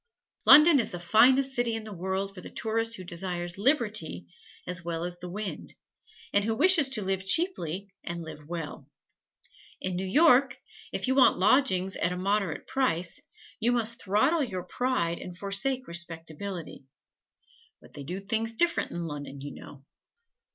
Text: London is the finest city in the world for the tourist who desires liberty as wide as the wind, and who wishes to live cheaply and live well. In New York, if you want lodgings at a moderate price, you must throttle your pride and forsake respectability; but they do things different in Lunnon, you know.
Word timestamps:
London 0.47 0.79
is 0.79 0.89
the 0.89 0.99
finest 0.99 1.53
city 1.53 1.75
in 1.75 1.83
the 1.83 1.93
world 1.93 2.33
for 2.33 2.41
the 2.41 2.49
tourist 2.49 2.95
who 2.95 3.03
desires 3.03 3.59
liberty 3.59 4.25
as 4.65 4.83
wide 4.83 5.05
as 5.05 5.19
the 5.19 5.29
wind, 5.29 5.75
and 6.33 6.43
who 6.43 6.55
wishes 6.55 6.89
to 6.89 7.03
live 7.03 7.23
cheaply 7.23 7.93
and 8.03 8.23
live 8.23 8.47
well. 8.49 8.89
In 9.79 9.95
New 9.95 10.07
York, 10.07 10.57
if 10.91 11.07
you 11.07 11.13
want 11.13 11.37
lodgings 11.37 11.95
at 11.97 12.11
a 12.11 12.17
moderate 12.17 12.65
price, 12.65 13.21
you 13.59 13.71
must 13.73 14.01
throttle 14.03 14.41
your 14.43 14.63
pride 14.63 15.19
and 15.19 15.37
forsake 15.37 15.87
respectability; 15.87 16.85
but 17.79 17.93
they 17.93 18.01
do 18.03 18.19
things 18.21 18.53
different 18.53 18.89
in 18.89 19.05
Lunnon, 19.05 19.39
you 19.41 19.53
know. 19.53 19.85